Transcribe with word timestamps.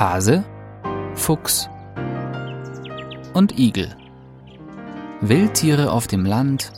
Hase, 0.00 0.46
Fuchs 1.14 1.68
und 3.34 3.58
Igel. 3.58 3.94
Wildtiere 5.20 5.92
auf 5.92 6.06
dem 6.06 6.24
Land 6.24 6.72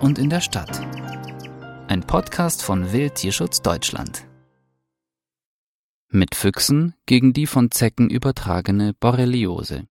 und 0.00 0.18
in 0.18 0.28
der 0.28 0.40
Stadt. 0.40 0.80
Ein 1.86 2.00
Podcast 2.00 2.64
von 2.64 2.90
Wildtierschutz 2.92 3.62
Deutschland. 3.62 4.26
Mit 6.08 6.34
Füchsen 6.34 6.94
gegen 7.06 7.32
die 7.32 7.46
von 7.46 7.70
Zecken 7.70 8.10
übertragene 8.10 8.92
Borreliose. 8.92 9.84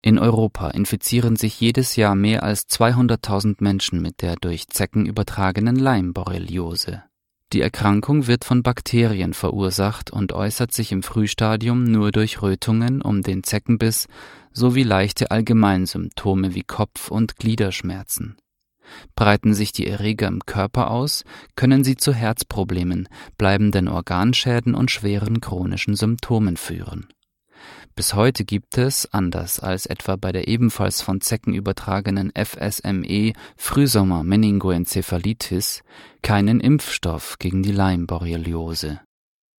In 0.00 0.18
Europa 0.18 0.70
infizieren 0.70 1.36
sich 1.36 1.60
jedes 1.60 1.96
Jahr 1.96 2.14
mehr 2.14 2.44
als 2.44 2.66
200.000 2.66 3.56
Menschen 3.58 4.00
mit 4.00 4.22
der 4.22 4.36
durch 4.36 4.68
Zecken 4.68 5.04
übertragenen 5.04 5.76
Leimborreliose. 5.76 7.02
Die 7.52 7.60
Erkrankung 7.60 8.28
wird 8.28 8.44
von 8.44 8.62
Bakterien 8.62 9.34
verursacht 9.34 10.12
und 10.12 10.32
äußert 10.32 10.72
sich 10.72 10.92
im 10.92 11.02
Frühstadium 11.02 11.82
nur 11.82 12.12
durch 12.12 12.42
Rötungen 12.42 13.02
um 13.02 13.22
den 13.22 13.42
Zeckenbiss 13.42 14.06
sowie 14.52 14.84
leichte 14.84 15.32
Allgemeinsymptome 15.32 16.54
wie 16.54 16.62
Kopf- 16.62 17.10
und 17.10 17.36
Gliederschmerzen. 17.36 18.36
Breiten 19.16 19.54
sich 19.54 19.72
die 19.72 19.86
Erreger 19.86 20.28
im 20.28 20.40
Körper 20.46 20.90
aus, 20.90 21.24
können 21.56 21.82
sie 21.82 21.96
zu 21.96 22.12
Herzproblemen, 22.12 23.08
bleibenden 23.36 23.88
Organschäden 23.88 24.74
und 24.74 24.90
schweren 24.90 25.40
chronischen 25.40 25.96
Symptomen 25.96 26.56
führen 26.56 27.08
bis 27.94 28.14
heute 28.14 28.44
gibt 28.44 28.76
es, 28.78 29.06
anders 29.12 29.60
als 29.60 29.86
etwa 29.86 30.16
bei 30.16 30.32
der 30.32 30.48
ebenfalls 30.48 31.02
von 31.02 31.20
Zecken 31.20 31.54
übertragenen 31.54 32.32
FSME 32.34 33.34
Frühsommer-Meningoenzephalitis, 33.56 35.82
keinen 36.22 36.58
Impfstoff 36.60 37.38
gegen 37.38 37.62
die 37.62 37.72
Leimborreliose. 37.72 39.00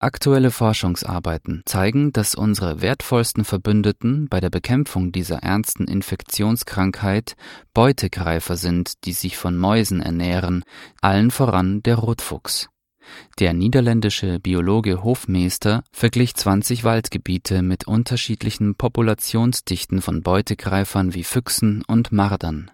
Aktuelle 0.03 0.49
Forschungsarbeiten 0.49 1.61
zeigen, 1.67 2.11
dass 2.11 2.33
unsere 2.33 2.81
wertvollsten 2.81 3.45
Verbündeten 3.45 4.29
bei 4.29 4.39
der 4.39 4.49
Bekämpfung 4.49 5.11
dieser 5.11 5.43
ernsten 5.43 5.85
Infektionskrankheit 5.85 7.35
Beutegreifer 7.75 8.57
sind, 8.57 9.05
die 9.05 9.13
sich 9.13 9.37
von 9.37 9.55
Mäusen 9.55 10.01
ernähren, 10.01 10.63
allen 11.01 11.29
voran 11.29 11.83
der 11.83 11.97
Rotfuchs. 11.97 12.71
Der 13.39 13.53
niederländische 13.53 14.39
Biologe 14.39 15.03
Hofmeester 15.03 15.83
verglich 15.91 16.35
20 16.35 16.83
Waldgebiete 16.83 17.61
mit 17.61 17.87
unterschiedlichen 17.87 18.75
Populationsdichten 18.75 20.01
von 20.01 20.21
Beutegreifern 20.21 21.13
wie 21.13 21.23
Füchsen 21.23 21.83
und 21.87 22.11
Mardern. 22.11 22.71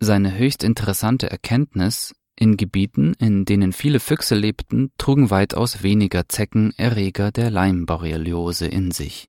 Seine 0.00 0.36
höchst 0.36 0.64
interessante 0.64 1.30
Erkenntnis 1.30 2.14
in 2.36 2.56
Gebieten, 2.56 3.14
in 3.18 3.44
denen 3.44 3.72
viele 3.72 4.00
Füchse 4.00 4.34
lebten, 4.34 4.92
trugen 4.96 5.30
weitaus 5.30 5.82
weniger 5.82 6.28
Zecken 6.28 6.72
Erreger 6.76 7.32
der 7.32 7.50
Leimborreliose 7.50 8.66
in 8.66 8.92
sich. 8.92 9.26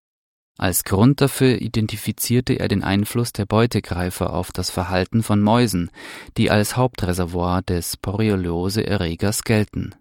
Als 0.57 0.83
Grund 0.83 1.21
dafür 1.21 1.61
identifizierte 1.61 2.53
er 2.53 2.67
den 2.67 2.83
Einfluss 2.83 3.31
der 3.31 3.45
Beutegreifer 3.45 4.33
auf 4.33 4.51
das 4.51 4.69
Verhalten 4.69 5.23
von 5.23 5.41
Mäusen, 5.41 5.89
die 6.37 6.51
als 6.51 6.75
Hauptreservoir 6.75 7.61
des 7.61 7.97
Borreliose-Erregers 7.97 9.43
gelten 9.43 9.95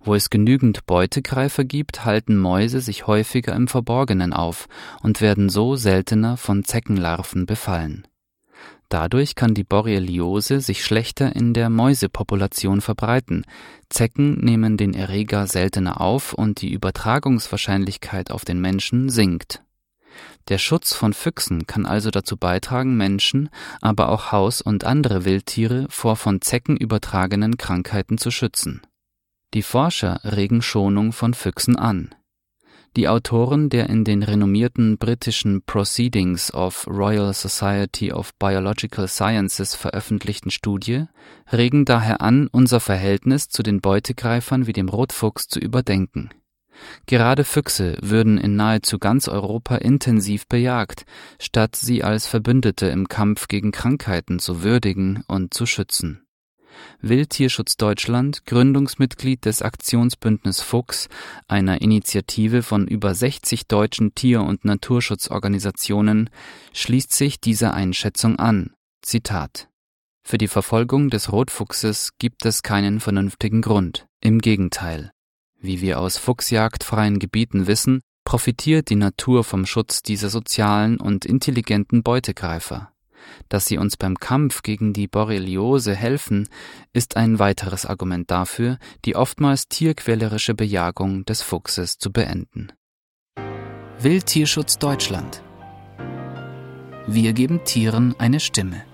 wo 0.00 0.14
es 0.14 0.30
genügend 0.30 0.86
Beutegreifer 0.86 1.64
gibt, 1.64 2.04
halten 2.04 2.36
Mäuse 2.36 2.80
sich 2.80 3.06
häufiger 3.06 3.54
im 3.54 3.68
Verborgenen 3.68 4.32
auf 4.32 4.68
und 5.02 5.20
werden 5.20 5.48
so 5.48 5.76
seltener 5.76 6.36
von 6.36 6.64
Zeckenlarven 6.64 7.46
befallen. 7.46 8.06
Dadurch 8.92 9.36
kann 9.36 9.54
die 9.54 9.64
Borreliose 9.64 10.60
sich 10.60 10.84
schlechter 10.84 11.34
in 11.34 11.54
der 11.54 11.70
Mäusepopulation 11.70 12.82
verbreiten. 12.82 13.46
Zecken 13.88 14.34
nehmen 14.44 14.76
den 14.76 14.92
Erreger 14.92 15.46
seltener 15.46 16.02
auf 16.02 16.34
und 16.34 16.60
die 16.60 16.70
Übertragungswahrscheinlichkeit 16.72 18.30
auf 18.30 18.44
den 18.44 18.60
Menschen 18.60 19.08
sinkt. 19.08 19.62
Der 20.48 20.58
Schutz 20.58 20.92
von 20.92 21.14
Füchsen 21.14 21.66
kann 21.66 21.86
also 21.86 22.10
dazu 22.10 22.36
beitragen, 22.36 22.94
Menschen, 22.96 23.48
aber 23.80 24.10
auch 24.10 24.30
Haus- 24.30 24.60
und 24.60 24.84
andere 24.84 25.24
Wildtiere 25.24 25.86
vor 25.88 26.16
von 26.16 26.42
Zecken 26.42 26.76
übertragenen 26.76 27.56
Krankheiten 27.56 28.18
zu 28.18 28.30
schützen. 28.30 28.82
Die 29.54 29.62
Forscher 29.62 30.20
regen 30.24 30.62
Schonung 30.62 31.12
von 31.12 31.34
Füchsen 31.34 31.76
an. 31.76 32.14
Die 32.96 33.06
Autoren 33.06 33.68
der 33.68 33.90
in 33.90 34.02
den 34.02 34.22
renommierten 34.22 34.96
britischen 34.96 35.62
Proceedings 35.62 36.54
of 36.54 36.86
Royal 36.86 37.34
Society 37.34 38.12
of 38.12 38.34
Biological 38.38 39.08
Sciences 39.08 39.74
veröffentlichten 39.74 40.50
Studie 40.50 41.04
regen 41.52 41.84
daher 41.84 42.22
an, 42.22 42.48
unser 42.50 42.80
Verhältnis 42.80 43.50
zu 43.50 43.62
den 43.62 43.82
Beutegreifern 43.82 44.66
wie 44.66 44.72
dem 44.72 44.88
Rotfuchs 44.88 45.48
zu 45.48 45.60
überdenken. 45.60 46.30
Gerade 47.04 47.44
Füchse 47.44 47.98
würden 48.00 48.38
in 48.38 48.56
nahezu 48.56 48.98
ganz 48.98 49.28
Europa 49.28 49.76
intensiv 49.76 50.46
bejagt, 50.46 51.04
statt 51.38 51.76
sie 51.76 52.02
als 52.02 52.26
Verbündete 52.26 52.86
im 52.86 53.06
Kampf 53.06 53.48
gegen 53.48 53.70
Krankheiten 53.70 54.38
zu 54.38 54.62
würdigen 54.62 55.24
und 55.28 55.52
zu 55.52 55.66
schützen. 55.66 56.21
Wildtierschutz 57.00 57.76
Deutschland, 57.76 58.46
Gründungsmitglied 58.46 59.44
des 59.44 59.62
Aktionsbündnis 59.62 60.60
Fuchs, 60.60 61.08
einer 61.48 61.80
Initiative 61.80 62.62
von 62.62 62.86
über 62.86 63.14
60 63.14 63.66
deutschen 63.66 64.14
Tier- 64.14 64.42
und 64.42 64.64
Naturschutzorganisationen, 64.64 66.30
schließt 66.72 67.12
sich 67.12 67.40
dieser 67.40 67.74
Einschätzung 67.74 68.38
an. 68.38 68.72
Zitat 69.02 69.68
Für 70.22 70.38
die 70.38 70.48
Verfolgung 70.48 71.10
des 71.10 71.32
Rotfuchses 71.32 72.10
gibt 72.18 72.44
es 72.46 72.62
keinen 72.62 73.00
vernünftigen 73.00 73.62
Grund. 73.62 74.06
Im 74.20 74.40
Gegenteil. 74.40 75.10
Wie 75.60 75.80
wir 75.80 76.00
aus 76.00 76.16
fuchsjagdfreien 76.16 77.18
Gebieten 77.18 77.66
wissen, 77.66 78.00
profitiert 78.24 78.90
die 78.90 78.96
Natur 78.96 79.44
vom 79.44 79.66
Schutz 79.66 80.02
dieser 80.02 80.28
sozialen 80.28 81.00
und 81.00 81.24
intelligenten 81.24 82.02
Beutegreifer. 82.02 82.91
Dass 83.48 83.66
sie 83.66 83.78
uns 83.78 83.96
beim 83.96 84.18
Kampf 84.18 84.62
gegen 84.62 84.92
die 84.92 85.08
Borreliose 85.08 85.94
helfen, 85.94 86.48
ist 86.92 87.16
ein 87.16 87.38
weiteres 87.38 87.86
Argument 87.86 88.30
dafür, 88.30 88.76
die 89.04 89.16
oftmals 89.16 89.68
tierquälerische 89.68 90.54
Bejagung 90.54 91.24
des 91.24 91.42
Fuchses 91.42 91.98
zu 91.98 92.12
beenden. 92.12 92.72
Wildtierschutz 93.98 94.78
Deutschland 94.78 95.42
Wir 97.06 97.32
geben 97.32 97.64
Tieren 97.64 98.14
eine 98.18 98.40
Stimme. 98.40 98.84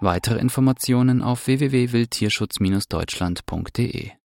Weitere 0.00 0.38
Informationen 0.38 1.22
auf 1.22 1.48
www.wildtierschutz-deutschland.de 1.48 4.17